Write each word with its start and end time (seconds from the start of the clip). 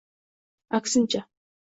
aksincha 0.77 1.21